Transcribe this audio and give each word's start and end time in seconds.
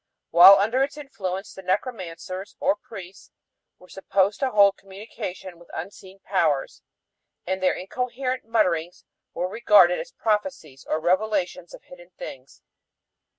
While 0.31 0.57
under 0.57 0.81
its 0.81 0.97
influence 0.97 1.53
the 1.53 1.61
necromancers, 1.61 2.55
or 2.59 2.75
priests, 2.75 3.29
were 3.77 3.87
supposed 3.87 4.39
to 4.39 4.49
hold 4.49 4.75
communication 4.75 5.59
with 5.59 5.69
unseen 5.75 6.17
powers, 6.21 6.81
and 7.45 7.61
their 7.61 7.75
incoherent 7.75 8.43
mutterings 8.45 9.05
were 9.35 9.47
regarded 9.47 9.99
as 9.99 10.11
prophecies 10.11 10.83
or 10.89 10.99
revelations 10.99 11.75
of 11.75 11.83
hidden 11.83 12.09
things. 12.17 12.63